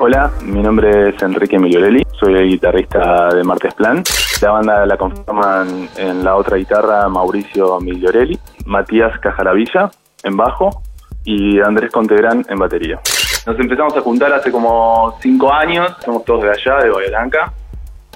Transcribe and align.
Hola, 0.00 0.30
mi 0.44 0.62
nombre 0.62 1.08
es 1.08 1.20
Enrique 1.22 1.58
Migliorelli, 1.58 2.06
soy 2.20 2.34
el 2.34 2.46
guitarrista 2.46 3.30
de 3.34 3.42
Martes 3.42 3.74
Plan. 3.74 4.00
La 4.40 4.52
banda 4.52 4.86
la 4.86 4.96
conforman 4.96 5.88
en 5.96 6.22
la 6.22 6.36
otra 6.36 6.56
guitarra 6.56 7.08
Mauricio 7.08 7.80
Migliorelli, 7.80 8.38
Matías 8.66 9.18
Cajaravilla 9.18 9.90
en 10.22 10.36
bajo 10.36 10.82
y 11.24 11.58
Andrés 11.58 11.90
Contegrán 11.90 12.44
en 12.48 12.58
batería. 12.58 13.00
Nos 13.44 13.58
empezamos 13.58 13.96
a 13.96 14.00
juntar 14.00 14.32
hace 14.32 14.52
como 14.52 15.16
cinco 15.20 15.52
años, 15.52 15.96
somos 16.04 16.24
todos 16.24 16.42
de 16.42 16.50
allá, 16.50 16.76
de 16.76 16.90
Bahía. 16.90 17.52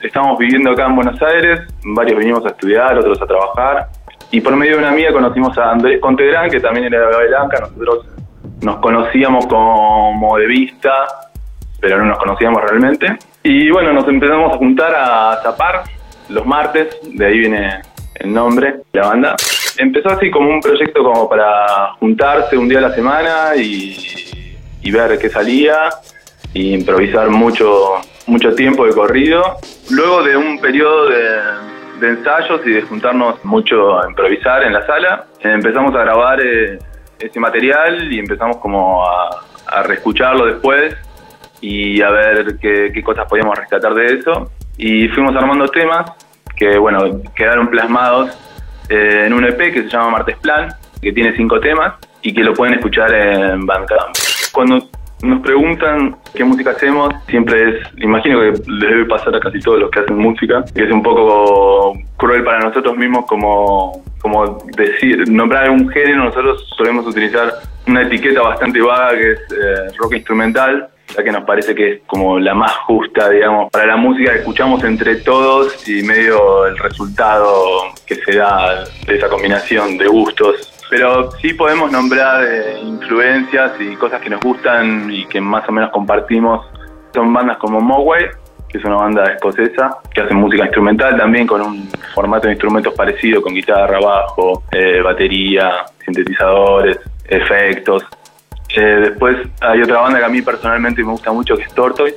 Estamos 0.00 0.38
viviendo 0.38 0.70
acá 0.70 0.86
en 0.86 0.94
Buenos 0.94 1.20
Aires, 1.20 1.62
varios 1.82 2.16
vinimos 2.16 2.46
a 2.46 2.50
estudiar, 2.50 2.96
otros 2.96 3.20
a 3.20 3.26
trabajar. 3.26 3.88
Y 4.30 4.40
por 4.40 4.54
medio 4.54 4.74
de 4.74 4.78
una 4.78 4.90
amiga 4.90 5.12
conocimos 5.12 5.58
a 5.58 5.72
Andrés 5.72 6.00
Contegrán, 6.00 6.48
que 6.48 6.60
también 6.60 6.86
era 6.86 7.08
de 7.08 7.16
Bahía. 7.16 7.60
Nosotros 7.60 8.06
nos 8.60 8.76
conocíamos 8.76 9.46
como 9.48 10.36
de 10.38 10.46
vista, 10.46 10.92
pero 11.82 11.98
no 11.98 12.04
nos 12.04 12.18
conocíamos 12.18 12.62
realmente. 12.62 13.18
Y 13.42 13.68
bueno, 13.70 13.92
nos 13.92 14.06
empezamos 14.06 14.54
a 14.54 14.56
juntar 14.56 14.94
a 14.94 15.40
zapar 15.42 15.82
los 16.28 16.46
martes, 16.46 16.96
de 17.02 17.26
ahí 17.26 17.38
viene 17.40 17.82
el 18.14 18.32
nombre 18.32 18.76
la 18.92 19.08
banda. 19.08 19.36
Empezó 19.76 20.10
así 20.10 20.30
como 20.30 20.48
un 20.48 20.60
proyecto 20.60 21.02
como 21.02 21.28
para 21.28 21.94
juntarse 21.98 22.56
un 22.56 22.68
día 22.68 22.78
a 22.78 22.82
la 22.82 22.94
semana 22.94 23.56
y, 23.56 23.96
ver 24.92 25.18
qué 25.18 25.28
salía, 25.28 25.90
y 26.54 26.72
improvisar 26.74 27.30
mucho, 27.30 27.94
mucho 28.26 28.54
tiempo 28.54 28.86
de 28.86 28.92
corrido. 28.92 29.42
Luego 29.90 30.22
de 30.22 30.36
un 30.36 30.60
periodo 30.60 31.08
de, 31.08 31.40
de 32.00 32.08
ensayos 32.10 32.60
y 32.64 32.70
de 32.70 32.82
juntarnos 32.82 33.44
mucho 33.44 34.00
a 34.00 34.08
improvisar 34.08 34.62
en 34.62 34.72
la 34.72 34.86
sala, 34.86 35.26
empezamos 35.40 35.92
a 35.96 35.98
grabar 35.98 36.40
eh, 36.40 36.78
ese 37.18 37.40
material 37.40 38.12
y 38.12 38.20
empezamos 38.20 38.58
como 38.58 39.04
a, 39.04 39.42
a 39.66 39.82
reescucharlo 39.82 40.46
después 40.46 40.94
y 41.62 42.02
a 42.02 42.10
ver 42.10 42.58
qué, 42.60 42.90
qué 42.92 43.02
cosas 43.02 43.26
podíamos 43.26 43.58
rescatar 43.58 43.94
de 43.94 44.18
eso. 44.18 44.50
Y 44.76 45.08
fuimos 45.08 45.34
armando 45.34 45.66
temas 45.68 46.10
que, 46.56 46.76
bueno, 46.76 47.22
quedaron 47.34 47.68
plasmados 47.68 48.36
eh, 48.88 49.24
en 49.26 49.32
un 49.32 49.44
EP 49.44 49.72
que 49.72 49.84
se 49.84 49.88
llama 49.88 50.10
Martes 50.10 50.36
Plan, 50.38 50.68
que 51.00 51.12
tiene 51.12 51.34
cinco 51.36 51.58
temas 51.60 51.94
y 52.20 52.34
que 52.34 52.42
lo 52.42 52.52
pueden 52.52 52.74
escuchar 52.74 53.12
en 53.14 53.64
Bandcamp. 53.64 54.14
Cuando 54.52 54.88
nos 55.22 55.40
preguntan 55.40 56.16
qué 56.34 56.44
música 56.44 56.70
hacemos, 56.70 57.14
siempre 57.28 57.70
es, 57.70 57.86
imagino 57.98 58.40
que 58.40 58.52
les 58.66 58.90
debe 58.90 59.04
pasar 59.06 59.34
a 59.34 59.40
casi 59.40 59.60
todos 59.60 59.80
los 59.80 59.90
que 59.90 60.00
hacen 60.00 60.18
música, 60.18 60.64
que 60.74 60.84
es 60.84 60.90
un 60.90 61.02
poco 61.02 61.96
cruel 62.16 62.42
para 62.44 62.58
nosotros 62.58 62.96
mismos 62.96 63.24
como, 63.26 64.02
como 64.20 64.58
decir, 64.76 65.28
nombrar 65.30 65.70
un 65.70 65.88
género, 65.88 66.24
nosotros 66.24 66.66
solemos 66.76 67.06
utilizar 67.06 67.52
una 67.86 68.02
etiqueta 68.02 68.42
bastante 68.42 68.80
vaga 68.80 69.16
que 69.16 69.32
es 69.32 69.40
eh, 69.52 69.96
rock 69.98 70.14
instrumental, 70.14 70.88
ya 71.08 71.22
que 71.22 71.32
nos 71.32 71.44
parece 71.44 71.74
que 71.74 71.92
es 71.92 72.00
como 72.06 72.38
la 72.38 72.54
más 72.54 72.72
justa, 72.86 73.28
digamos, 73.28 73.70
para 73.70 73.86
la 73.86 73.96
música 73.96 74.32
que 74.32 74.38
escuchamos 74.38 74.82
entre 74.84 75.16
todos 75.16 75.86
y 75.88 76.02
medio 76.02 76.66
el 76.66 76.78
resultado 76.78 77.92
que 78.06 78.16
se 78.16 78.36
da 78.36 78.84
de 79.06 79.16
esa 79.16 79.28
combinación 79.28 79.98
de 79.98 80.06
gustos. 80.06 80.72
Pero 80.90 81.30
sí 81.32 81.54
podemos 81.54 81.90
nombrar 81.90 82.44
eh, 82.44 82.78
influencias 82.82 83.72
y 83.80 83.96
cosas 83.96 84.20
que 84.20 84.30
nos 84.30 84.40
gustan 84.40 85.10
y 85.10 85.26
que 85.26 85.40
más 85.40 85.66
o 85.68 85.72
menos 85.72 85.90
compartimos. 85.90 86.66
Son 87.14 87.32
bandas 87.32 87.56
como 87.58 87.80
Mogwai, 87.80 88.28
que 88.68 88.78
es 88.78 88.84
una 88.84 88.96
banda 88.96 89.24
escocesa, 89.24 89.98
que 90.12 90.22
hace 90.22 90.34
música 90.34 90.64
instrumental 90.64 91.16
también 91.16 91.46
con 91.46 91.60
un 91.60 91.88
formato 92.14 92.46
de 92.46 92.54
instrumentos 92.54 92.94
parecido, 92.94 93.42
con 93.42 93.54
guitarra, 93.54 94.00
bajo, 94.00 94.64
eh, 94.72 95.00
batería, 95.02 95.84
sintetizadores, 96.04 96.98
efectos. 97.26 98.04
Eh, 98.74 98.80
después 98.80 99.36
hay 99.60 99.82
otra 99.82 100.00
banda 100.00 100.18
que 100.18 100.24
a 100.24 100.28
mí 100.28 100.40
personalmente 100.40 101.02
me 101.02 101.10
gusta 101.10 101.32
mucho, 101.32 101.56
que 101.56 101.64
es 101.64 101.74
Tortoise, 101.74 102.16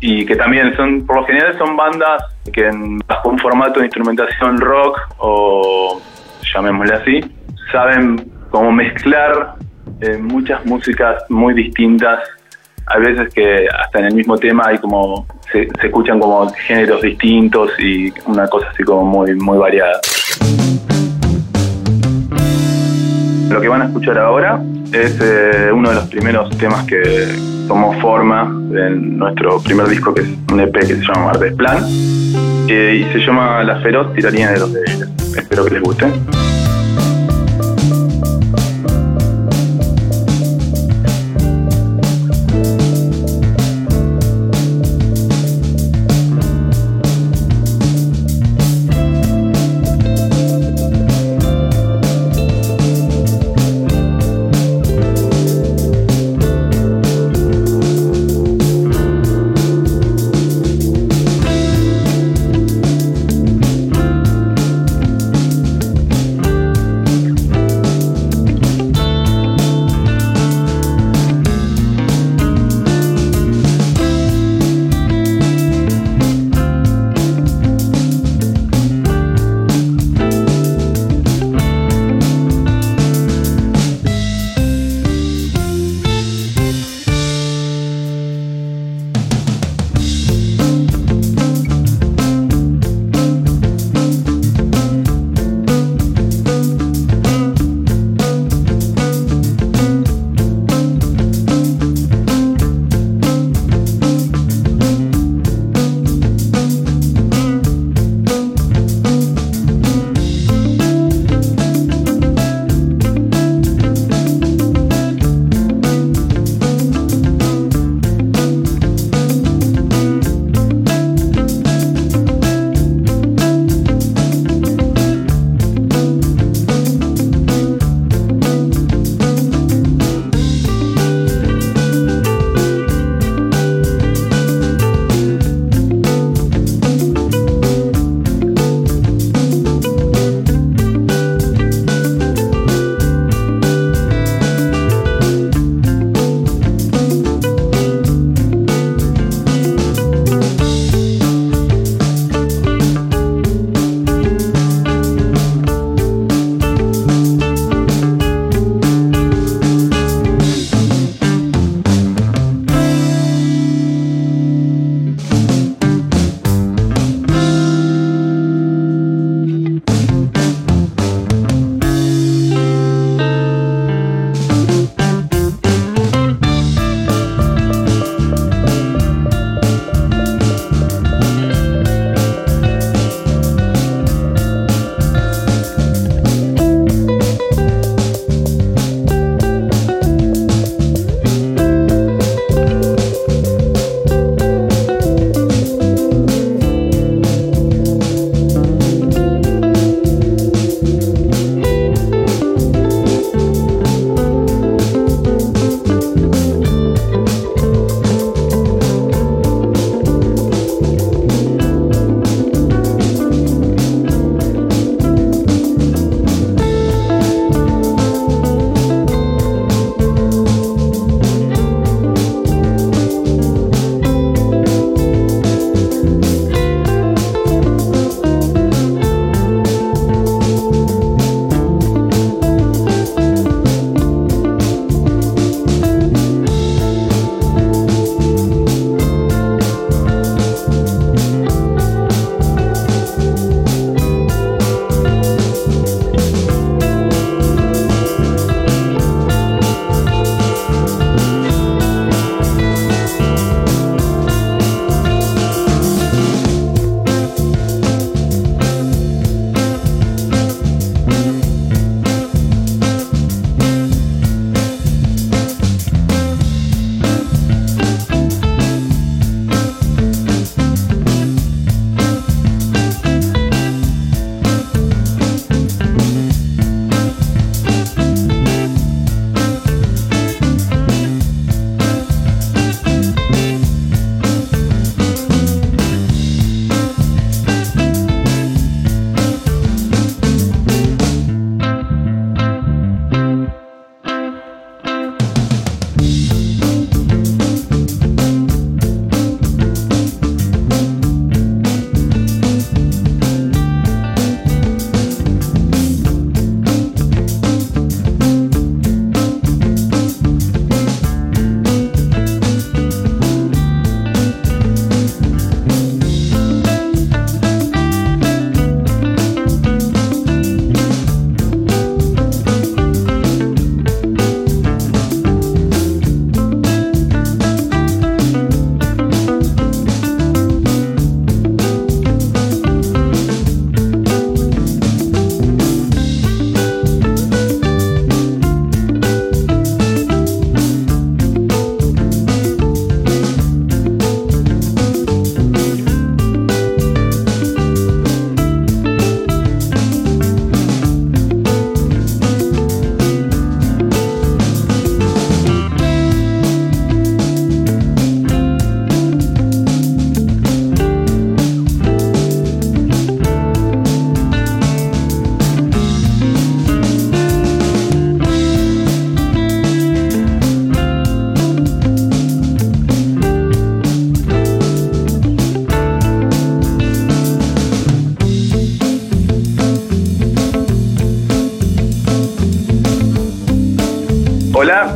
y 0.00 0.26
que 0.26 0.36
también 0.36 0.76
son, 0.76 1.06
por 1.06 1.16
lo 1.16 1.24
general 1.24 1.56
son 1.56 1.76
bandas 1.76 2.22
que 2.52 2.66
en, 2.66 2.98
bajo 3.06 3.30
un 3.30 3.38
formato 3.38 3.80
de 3.80 3.86
instrumentación 3.86 4.58
rock 4.58 4.98
o 5.18 6.00
llamémosle 6.52 6.94
así, 6.94 7.20
saben 7.72 8.30
cómo 8.50 8.70
mezclar 8.70 9.54
eh, 10.00 10.18
muchas 10.18 10.64
músicas 10.66 11.24
muy 11.30 11.54
distintas. 11.54 12.20
Hay 12.86 13.00
veces 13.00 13.32
que 13.32 13.66
hasta 13.66 14.00
en 14.00 14.04
el 14.06 14.14
mismo 14.14 14.36
tema 14.36 14.64
hay 14.66 14.78
como 14.78 15.26
se, 15.50 15.68
se 15.80 15.86
escuchan 15.86 16.20
como 16.20 16.46
géneros 16.52 17.00
distintos 17.00 17.70
y 17.78 18.12
una 18.26 18.46
cosa 18.46 18.68
así 18.70 18.82
como 18.82 19.04
muy 19.04 19.34
muy 19.36 19.56
variada. 19.56 20.00
Lo 23.48 23.60
que 23.60 23.68
van 23.68 23.82
a 23.82 23.84
escuchar 23.86 24.18
ahora 24.18 24.60
es 24.94 25.18
eh, 25.20 25.70
uno 25.72 25.88
de 25.90 25.96
los 25.96 26.06
primeros 26.08 26.56
temas 26.56 26.86
que 26.86 27.02
tomó 27.66 27.98
forma 28.00 28.42
en 28.42 29.18
nuestro 29.18 29.60
primer 29.60 29.88
disco, 29.88 30.14
que 30.14 30.22
es 30.22 30.28
un 30.52 30.60
EP 30.60 30.72
que 30.72 30.86
se 30.86 31.02
llama 31.02 31.26
Martes 31.26 31.54
Plan, 31.54 31.78
eh, 32.68 33.04
y 33.04 33.12
se 33.12 33.18
llama 33.18 33.64
La 33.64 33.80
Feroz 33.80 34.14
Tiranía 34.14 34.52
de 34.52 34.60
los 34.60 34.72
Débiles. 34.72 35.08
Espero 35.36 35.64
que 35.64 35.74
les 35.74 35.82
guste. 35.82 36.06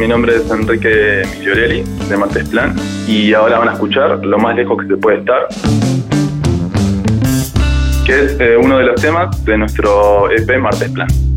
Mi 0.00 0.08
nombre 0.08 0.34
es 0.34 0.50
Enrique 0.50 1.22
Migliorelli 1.30 1.84
de 2.08 2.16
Martes 2.16 2.48
Plan 2.48 2.74
y 3.06 3.34
ahora 3.34 3.58
van 3.58 3.68
a 3.68 3.72
escuchar 3.74 4.24
Lo 4.24 4.38
más 4.38 4.56
lejos 4.56 4.80
que 4.80 4.88
se 4.88 4.96
puede 4.96 5.18
estar, 5.18 5.46
que 8.06 8.24
es 8.24 8.40
eh, 8.40 8.56
uno 8.56 8.78
de 8.78 8.84
los 8.84 8.98
temas 8.98 9.44
de 9.44 9.58
nuestro 9.58 10.30
EP 10.30 10.58
Martes 10.58 10.90
Plan. 10.90 11.29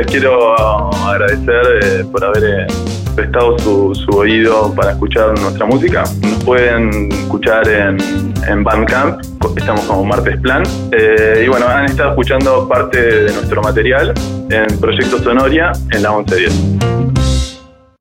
Les 0.00 0.06
quiero 0.06 0.54
agradecer 1.06 1.62
eh, 1.82 2.04
por 2.10 2.24
haber 2.24 2.44
eh, 2.44 2.66
prestado 3.14 3.58
su, 3.58 3.92
oído 4.16 4.74
para 4.74 4.92
escuchar 4.92 5.38
nuestra 5.38 5.66
música. 5.66 6.04
Nos 6.22 6.44
pueden 6.44 7.12
escuchar 7.12 7.68
en, 7.68 7.98
en 8.48 8.64
Bandcamp, 8.64 9.20
estamos 9.56 9.82
como 9.82 10.04
Martes 10.04 10.40
Plan. 10.40 10.62
Eh, 10.92 11.42
y 11.44 11.48
bueno, 11.48 11.66
han 11.68 11.84
estado 11.84 12.10
escuchando 12.10 12.66
parte 12.66 12.98
de 12.98 13.32
nuestro 13.32 13.62
material 13.62 14.14
en 14.50 14.78
Proyecto 14.78 15.18
Sonoria 15.18 15.72
en 15.90 16.02
la 16.02 16.12
1110. 16.12 17.39